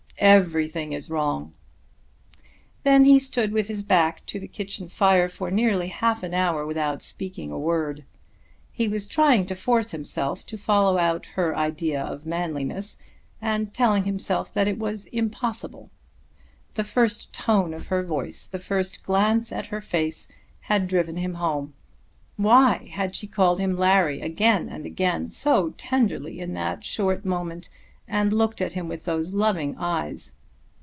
[0.23, 1.51] "Everything is wrong."
[2.83, 6.63] Then he stood with his back to the kitchen fire for nearly half an hour
[6.63, 8.03] without speaking a word.
[8.71, 12.97] He was trying to force himself to follow out her idea of manliness,
[13.41, 15.89] and telling himself that it was impossible.
[16.75, 20.27] The first tone of her voice, the first glance at her face,
[20.59, 21.73] had driven him home.
[22.37, 27.69] Why had she called him Larry again and again, so tenderly, in that short moment,
[28.07, 30.33] and looked at him with those loving eyes?